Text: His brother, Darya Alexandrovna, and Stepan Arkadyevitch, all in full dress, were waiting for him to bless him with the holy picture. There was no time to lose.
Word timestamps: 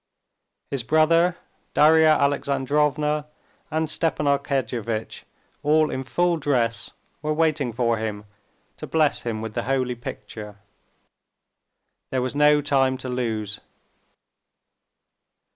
His 0.71 0.81
brother, 0.81 1.37
Darya 1.75 2.13
Alexandrovna, 2.19 3.27
and 3.69 3.87
Stepan 3.87 4.25
Arkadyevitch, 4.25 5.25
all 5.61 5.91
in 5.91 6.03
full 6.03 6.37
dress, 6.37 6.89
were 7.21 7.35
waiting 7.35 7.71
for 7.71 7.97
him 7.97 8.25
to 8.77 8.87
bless 8.87 9.21
him 9.21 9.43
with 9.43 9.53
the 9.53 9.65
holy 9.69 9.93
picture. 9.93 10.55
There 12.09 12.23
was 12.23 12.33
no 12.33 12.63
time 12.63 12.97
to 12.97 13.09
lose. 13.09 13.59